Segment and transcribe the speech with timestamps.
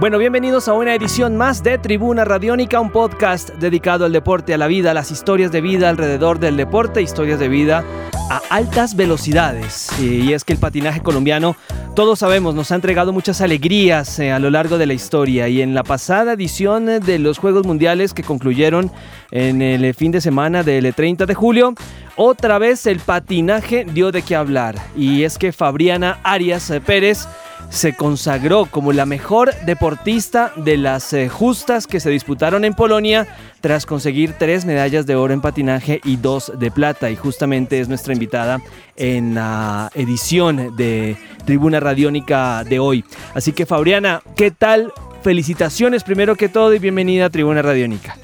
[0.00, 4.56] Bueno, bienvenidos a una edición más de Tribuna Radiónica, un podcast dedicado al deporte, a
[4.56, 7.84] la vida, a las historias de vida alrededor del deporte, historias de vida
[8.30, 9.90] a altas velocidades.
[10.00, 11.56] Y es que el patinaje colombiano,
[11.96, 15.48] todos sabemos, nos ha entregado muchas alegrías eh, a lo largo de la historia.
[15.48, 18.92] Y en la pasada edición de los Juegos Mundiales que concluyeron
[19.32, 21.74] en el fin de semana del 30 de julio,
[22.14, 24.76] otra vez el patinaje dio de qué hablar.
[24.96, 27.26] Y es que Fabriana Arias Pérez
[27.70, 33.26] se consagró como la mejor deportista de las eh, justas que se disputaron en Polonia
[33.60, 37.10] tras conseguir tres medallas de oro en patinaje y dos de plata.
[37.10, 38.60] Y justamente es nuestra invitada
[38.96, 43.04] en la edición de Tribuna Radiónica de hoy.
[43.34, 44.92] Así que Fabriana, ¿qué tal?
[45.22, 48.16] Felicitaciones primero que todo y bienvenida a Tribuna Radiónica.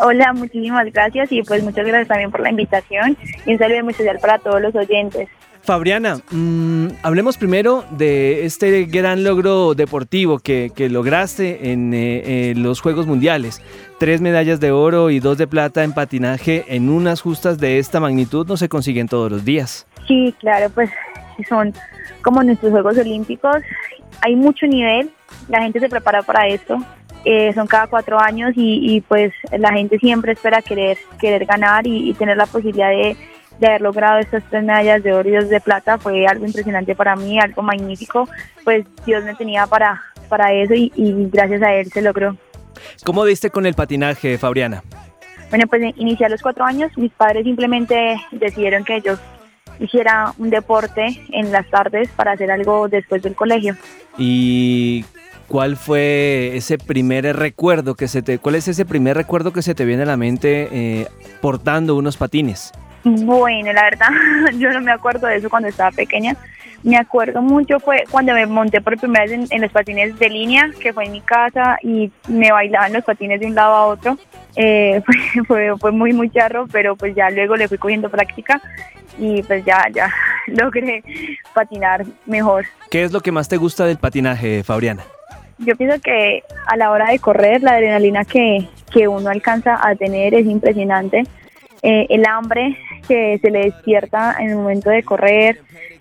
[0.00, 3.16] Hola, muchísimas gracias y pues muchas gracias también por la invitación
[3.46, 5.28] y un saludo muy especial para todos los oyentes.
[5.62, 13.06] Fabriana, mm, hablemos primero de este gran logro deportivo que, lograste en eh, los Juegos
[13.06, 13.62] Mundiales.
[13.98, 18.00] Tres medallas de oro y dos de plata en patinaje en unas justas de esta
[18.00, 19.86] magnitud no se consiguen todos los días.
[20.08, 20.90] Sí, claro, pues
[21.48, 21.72] son
[22.22, 23.58] como nuestros Juegos Olímpicos.
[24.20, 25.10] Hay mucho nivel,
[25.48, 26.76] la gente se prepara para esto.
[27.24, 32.12] Eh, son cada cuatro años y, pues la gente siempre espera querer, querer ganar y
[32.14, 33.16] tener la posibilidad de
[33.62, 36.94] de haber logrado estas tres medallas de oro y dos de plata fue algo impresionante
[36.94, 38.28] para mí, algo magnífico.
[38.64, 40.90] Pues Dios me tenía para, para eso y,
[41.32, 42.36] gracias a él se logró.
[43.04, 44.82] ¿Cómo diste con el patinaje, Fabriana?
[45.50, 46.90] Bueno, pues inicié a los cuatro años.
[46.96, 49.14] Mis padres simplemente decidieron que yo
[49.78, 53.76] hiciera un deporte en las tardes para hacer algo después del colegio.
[54.18, 55.04] ¿Y
[55.46, 59.74] cuál fue ese primer recuerdo que se te, cuál es ese primer recuerdo que se
[59.74, 61.06] te viene a la mente eh,
[61.40, 62.72] portando unos patines?
[63.04, 64.08] Bueno, la verdad,
[64.58, 66.36] yo no me acuerdo de eso cuando estaba pequeña.
[66.82, 70.68] Me acuerdo mucho fue cuando me monté por primera vez en, los patines de línea,
[70.80, 74.18] que fue en mi casa y me bailaban los patines de un lado a otro.
[74.56, 75.00] Eh,
[75.46, 78.60] fue, fue, muy, muy charro, pero pues ya luego le fui cogiendo práctica
[79.18, 80.12] y pues ya, ya
[80.48, 81.04] logré
[81.54, 82.66] patinar mejor.
[82.90, 85.04] ¿Qué es lo que más te gusta del patinaje, Fabriana?
[85.58, 89.94] Yo pienso que a la hora de correr, la adrenalina que, que uno alcanza a
[89.94, 91.22] tener es impresionante.
[91.84, 92.76] Eh, el hambre
[93.08, 95.58] que se le despierta en el momento de correr,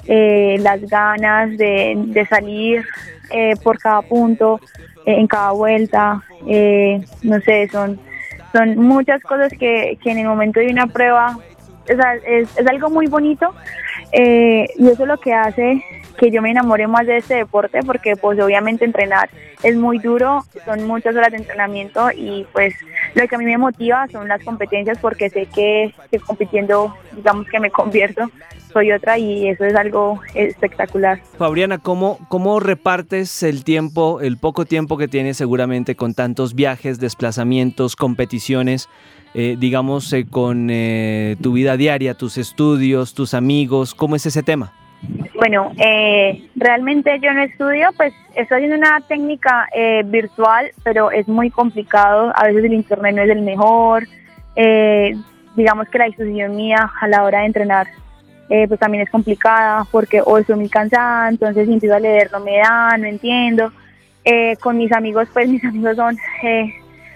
[0.08, 2.84] eh, las ganas de, salir
[3.30, 4.60] eh, por cada punto,
[5.06, 6.24] eh, en cada vuelta,
[7.24, 8.00] no sé, son,
[8.52, 11.38] son muchas cosas que, en el momento de una prueba
[11.88, 13.54] es, es algo muy bonito
[14.14, 15.84] y eso es lo que hace
[16.18, 19.30] que yo me enamoré más de este deporte porque pues obviamente entrenar
[19.64, 22.76] es muy duro, son muchas horas de entrenamiento y pues
[23.16, 25.94] lo que a mí me motiva son las competencias porque sé que,
[26.26, 28.30] compitiendo, digamos que me convierto,
[28.72, 31.22] soy otra y eso es algo espectacular.
[31.38, 37.00] Fabriana, ¿cómo, ¿cómo repartes el tiempo, el poco tiempo que tienes seguramente con tantos viajes,
[37.00, 38.90] desplazamientos, competiciones?
[39.34, 44.44] Eh, digamos, eh, con eh, tu vida diaria, tus estudios, tus amigos, ¿cómo es ese
[44.44, 44.74] tema?
[45.36, 51.28] Bueno, eh, realmente yo no estudio, pues estoy haciendo una técnica eh, virtual, pero es
[51.28, 52.32] muy complicado.
[52.36, 54.08] A veces el internet no es el mejor.
[54.56, 55.16] Eh,
[55.56, 57.88] digamos que la disposición mía a la hora de entrenar,
[58.68, 62.42] pues también es complicada porque hoy estoy muy cansada, entonces si empiezo a leer no
[62.42, 63.72] me da, no entiendo.
[64.60, 66.18] con mis amigos, pues mis amigos son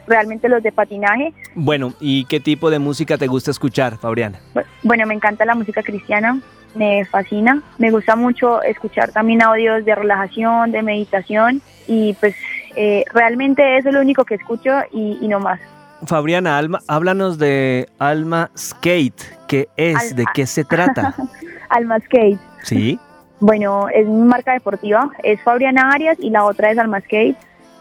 [0.07, 1.33] realmente los de patinaje.
[1.53, 4.39] Bueno, ¿y qué tipo de música te gusta escuchar, Fabriana?
[4.81, 6.39] Bueno, me encanta la música cristiana
[6.75, 7.61] me fascina.
[7.77, 12.35] Me gusta mucho escuchar también audios de relajación, de meditación y pues
[12.75, 15.59] eh, realmente eso es lo único que escucho y, no más.
[16.05, 19.21] Fabriana, Alma, háblanos de Alma Skate.
[19.47, 20.15] ¿Qué es?
[20.15, 21.15] ¿De qué se trata?
[21.69, 22.39] Alma Skate.
[22.63, 22.99] Sí.
[23.39, 25.09] Bueno, es mi marca deportiva.
[25.23, 27.37] Es Fabriana Arias y la otra es Alma Skate.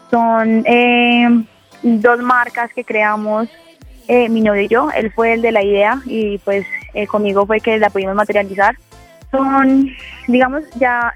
[0.09, 1.27] Son eh,
[1.83, 3.49] dos marcas que creamos
[4.07, 4.89] eh, mi novio y yo.
[4.95, 6.65] Él fue el de la idea y pues
[7.09, 8.77] conmigo fue que la pudimos materializar
[9.31, 9.89] son,
[10.27, 11.13] digamos, ya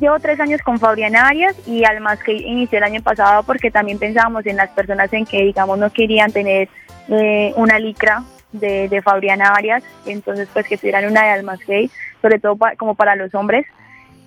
[0.00, 3.98] llevo tres años con Fabriana Arias y además que inicié el año pasado porque también
[3.98, 6.68] pensábamos en las personas en que, digamos, no querían tener
[7.08, 8.22] eh, una licra
[8.52, 12.94] de, de, Fabriana Arias, entonces pues que tuvieran una de Almas Gay, sobre todo como
[12.94, 13.66] para los hombres.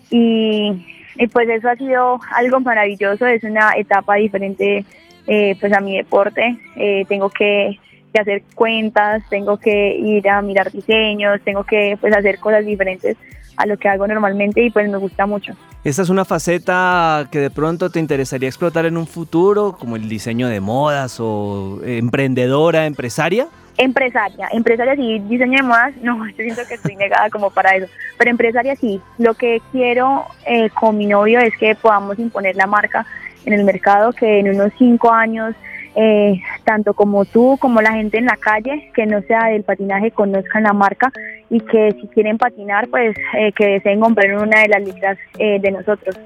[0.09, 0.85] Y,
[1.31, 4.83] pues eso ha sido algo maravilloso, es una etapa diferente
[5.27, 6.57] eh, pues a mi deporte.
[6.75, 7.79] Eh, tengo que
[8.15, 13.17] que hacer cuentas, tengo que ir a mirar diseños, tengo que pues hacer cosas diferentes
[13.57, 15.53] a lo que hago normalmente y pues me gusta mucho.
[15.83, 20.07] ¿Esta es una faceta que de pronto te interesaría explotar en un futuro, como el
[20.07, 23.47] diseño de modas o emprendedora, empresaria?
[23.77, 27.88] Empresaria, empresaria sí, diseño de modas, no, yo siento que estoy negada como para eso,
[28.17, 29.01] pero empresaria sí.
[29.17, 33.06] Lo que quiero eh, con mi novio es que podamos imponer la marca
[33.45, 35.53] en el mercado, que en unos cinco años,
[35.95, 40.12] eh, tanto como tú como la gente en la calle, que no sea del patinaje,
[40.12, 41.12] conozcan la marca
[41.50, 45.71] y que si quieren patinar, pues eh, que deseen comprar una de las listas de
[45.71, 46.18] nosotros.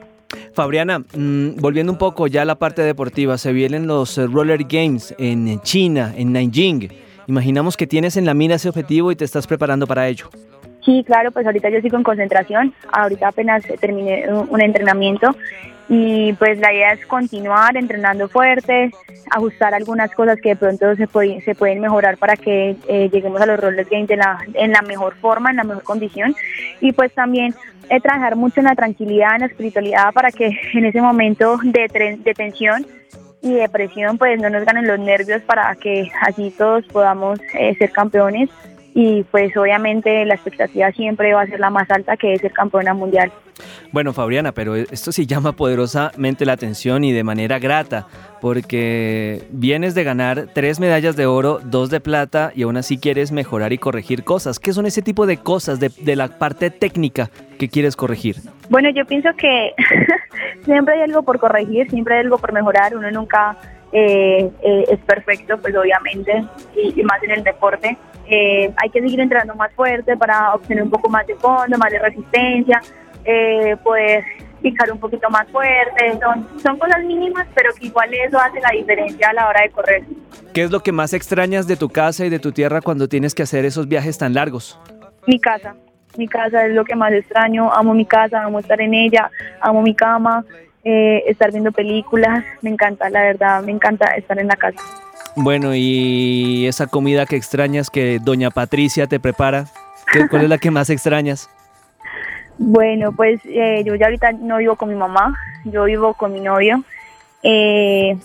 [0.54, 5.16] Fabriana, mm, volviendo un poco ya a la parte deportiva, se vienen los Roller Games
[5.18, 6.90] en China, en Nanjing.
[7.28, 10.30] Imaginamos que tienes en la mira ese objetivo y te estás preparando para ello.
[10.84, 15.36] Sí, claro, pues ahorita yo sigo en concentración, ahorita apenas terminé un entrenamiento
[15.90, 18.92] y pues la idea es continuar entrenando fuerte,
[19.32, 23.60] ajustar algunas cosas que de pronto se, pueden mejorar para que eh, lleguemos a los
[23.60, 26.36] roles en la, en la mejor forma, en la mejor condición.
[26.80, 27.56] Y pues también
[27.90, 32.18] eh, trabajar mucho en la tranquilidad, en la espiritualidad para que en ese momento de,
[32.24, 32.86] de tensión
[33.42, 37.92] y depresión pues no nos ganen los nervios para que así todos podamos eh, ser
[37.92, 38.50] campeones
[38.94, 42.52] y pues obviamente la expectativa siempre va a ser la más alta que es ser
[42.52, 43.32] campeona mundial.
[43.92, 48.08] Bueno, Fabriana, pero esto sí llama poderosamente la atención y de manera grata,
[48.40, 53.32] porque vienes de ganar tres medallas de oro, dos de plata y aún así quieres
[53.32, 54.60] mejorar y corregir cosas.
[54.60, 58.38] ¿Qué son ese tipo de cosas de, de la parte técnica que quieres corregir?
[58.70, 59.74] Bueno, yo pienso que
[60.64, 63.58] siempre hay algo por corregir, siempre hay algo por mejorar, uno nunca
[63.92, 66.46] eh, eh, es perfecto, pues obviamente,
[66.76, 67.98] y, más en el deporte.
[68.30, 71.92] Eh, hay que seguir entrenando más fuerte para obtener un poco más de fondo, más
[71.92, 72.82] de resistencia,
[73.84, 74.24] poder
[74.62, 76.20] picar un poquito más fuerte.
[76.20, 79.70] Son, son cosas mínimas, pero que igual eso hace la diferencia a la hora de
[79.70, 80.04] correr.
[80.54, 83.36] ¿Qué es lo que más extrañas de tu casa y de tu tierra cuando tienes
[83.36, 84.80] que hacer esos viajes tan largos?
[85.28, 85.76] Mi casa.
[86.18, 87.72] Mi casa es lo que más extraño.
[87.72, 89.30] Amo mi casa, amo estar en ella,
[89.62, 90.44] amo mi cama,
[90.84, 92.44] eh, estar viendo películas.
[92.62, 94.82] Me encanta, la verdad, me encanta estar en la casa.
[95.36, 99.66] Bueno, y esa comida que extrañas que doña Patricia te prepara,
[100.30, 101.50] ¿cuál es la que más extrañas?
[102.58, 106.42] Bueno, pues eh, yo ya ahorita no vivo con mi mamá, yo vivo con mi
[106.42, 106.84] novio.
[107.42, 108.18] Eh,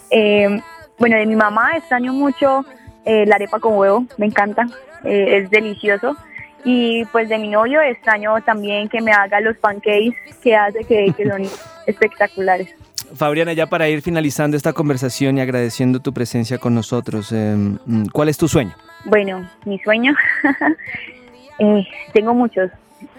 [0.99, 2.65] bueno, de mi mamá extraño mucho
[3.05, 4.67] la arepa con huevo, me encanta,
[5.05, 6.17] es delicioso.
[6.65, 11.13] Y pues de mi novio extraño también que me haga los pancakes que hace que,
[11.29, 11.43] son
[11.87, 12.75] espectaculares.
[13.15, 17.79] Fabriana, ya para ir finalizando esta conversación y agradeciendo tu presencia con nosotros, em,
[18.13, 18.75] ¿cuál es tu sueño?
[19.05, 20.15] Bueno, mi sueño,
[21.59, 22.71] eh, tengo muchos.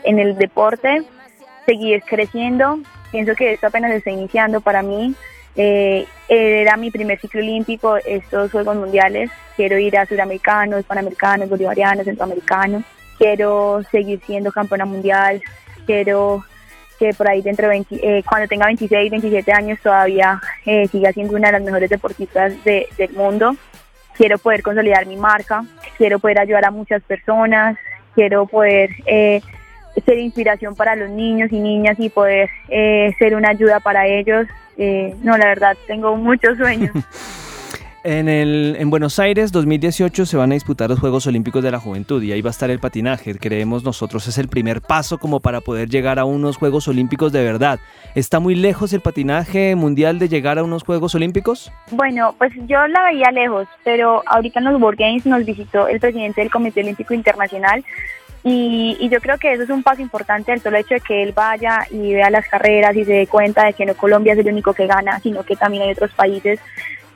[0.03, 1.03] En el deporte,
[1.65, 2.79] seguir creciendo.
[3.11, 5.13] Pienso que esto apenas está iniciando para mí.
[5.55, 9.29] Eh, era mi primer ciclo olímpico, estos Juegos Mundiales.
[9.55, 12.83] Quiero ir a Sudamericanos, Panamericanos, Bolivarianos, Centroamericanos
[13.17, 15.41] quiero seguir siendo campeona mundial,
[15.85, 16.43] quiero
[16.99, 21.35] que por ahí dentro de eh, cuando tenga 26, 27 años todavía eh, siga siendo
[21.35, 23.55] una de las mejores deportistas del mundo.
[24.15, 25.65] Quiero poder consolidar mi marca,
[25.97, 27.77] quiero poder ayudar a muchas personas,
[28.13, 29.41] quiero poder eh,
[30.05, 34.47] ser inspiración para los niños y niñas y poder ser una ayuda para ellos.
[34.77, 36.91] no, la verdad, tengo muchos sueños.
[38.07, 41.79] En, el, en Buenos Aires 2018 se van a disputar los Juegos Olímpicos de la
[41.79, 43.33] Juventud y ahí va a estar el patinaje.
[43.33, 47.43] Creemos nosotros es el primer paso como para poder llegar a unos Juegos Olímpicos de
[47.43, 47.79] verdad.
[48.13, 51.71] ¿Está muy lejos el patinaje mundial de llegar a unos Juegos Olímpicos?
[51.89, 55.99] Bueno, pues yo la veía lejos, pero ahorita en los World Games nos visitó el
[55.99, 57.83] presidente del Comité Olímpico Internacional
[58.43, 61.23] y, y, yo creo que eso es un paso importante, el solo hecho de que
[61.23, 64.39] él vaya y vea las carreras y se dé cuenta de que no Colombia es
[64.39, 66.59] el único que gana, sino que también hay otros países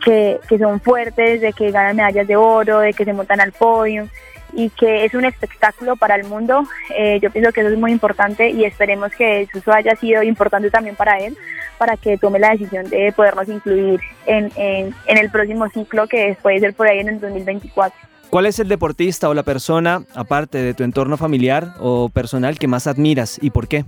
[0.04, 4.08] que, son fuertes, de que ganan medallas de oro, de que se montan al podio
[4.54, 6.64] y que es un espectáculo para el mundo.
[6.96, 10.72] Eh, yo pienso que eso es muy importante y esperemos que eso haya sido importante
[10.72, 11.38] también para él,
[11.78, 16.38] para que tome la decisión de podernos incluir en, en, en el próximo ciclo que
[16.42, 18.10] puede ser por ahí en el 2024.
[18.30, 22.68] ¿Cuál es el deportista o la persona, aparte de tu entorno familiar o personal, que
[22.68, 23.86] más admiras y por qué?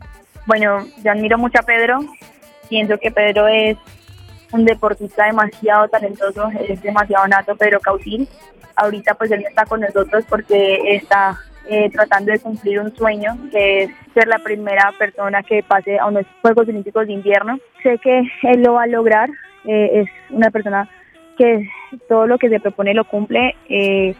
[0.47, 1.99] Bueno, yo admiro mucho a Pedro.
[2.67, 3.77] Pienso que Pedro es
[4.51, 8.27] un deportista demasiado talentoso, es demasiado nato, Pedro Cautil.
[8.75, 13.83] Ahorita pues él está con nosotros porque está eh, tratando de cumplir un sueño, que
[13.83, 17.59] es ser la primera persona que pase a unos Juegos Olímpicos de invierno.
[17.83, 19.29] Sé que él lo va a lograr,
[19.65, 20.89] eh, es una persona
[21.37, 21.69] que
[22.09, 23.55] todo lo que se propone lo cumple.
[23.69, 24.15] Eh,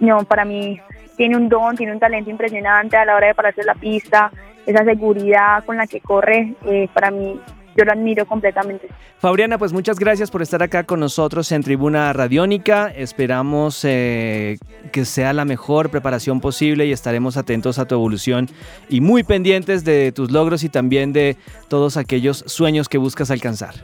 [0.00, 0.80] no, para mí
[1.16, 4.32] tiene un don, tiene un talento impresionante a la hora de pararse la pista,
[4.66, 6.54] esa seguridad con la que corre,
[6.92, 7.40] para mí
[7.76, 8.88] yo lo admiro completamente.
[9.18, 12.88] Fabriana, pues muchas gracias por estar acá con nosotros en Tribuna Radiónica.
[12.88, 14.58] Esperamos eh,
[14.92, 18.48] que sea la mejor preparación posible y estaremos atentos a tu evolución
[18.88, 21.36] y muy pendientes de tus logros y también de
[21.68, 23.74] todos aquellos sueños que buscas alcanzar.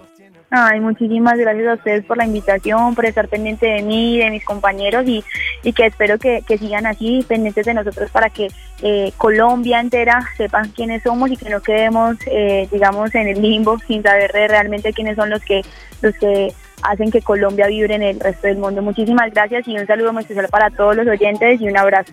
[0.51, 4.43] Ay, muchísimas gracias a ustedes por la invitación, por estar pendiente de mí, de mis
[4.47, 5.23] compañeros y,
[5.63, 8.49] y que espero que, que, sigan así, pendientes de nosotros para que
[8.81, 13.79] eh, Colombia entera sepan quiénes somos y que no quedemos, eh, digamos, en el limbo
[13.81, 15.61] sin saber realmente quiénes son los que,
[16.01, 18.83] los que hacen que Colombia vibre en el resto del mundo.
[18.83, 22.13] Muchísimas gracias y un saludo muy especial para todos los oyentes y un abrazo.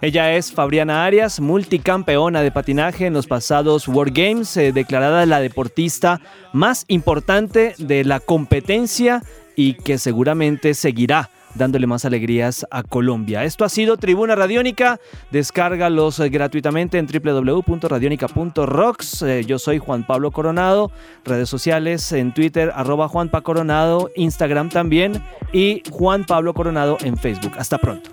[0.00, 5.40] Ella es Fabriana Arias, multicampeona de patinaje en los pasados World Games, eh, declarada la
[5.40, 6.20] deportista
[6.52, 9.22] más importante de la competencia
[9.56, 13.44] y que seguramente seguirá dándole más alegrías a Colombia.
[13.44, 14.98] Esto ha sido Tribuna Radiónica.
[15.30, 19.22] Descárgalos eh, gratuitamente en www.radionica.rocks.
[19.22, 20.92] Eh, yo soy Juan Pablo Coronado.
[21.24, 27.52] Redes sociales en Twitter, arroba Juan Coronado, Instagram también y Juan Pablo Coronado en Facebook.
[27.58, 28.10] Hasta pronto.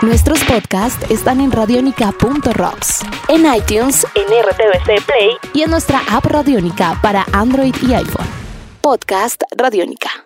[0.00, 6.96] Nuestros podcasts están en radionica.rocks, en iTunes, en RTVC Play y en nuestra app Radionica
[7.02, 8.26] para Android y iPhone.
[8.80, 10.10] Podcast Radionica.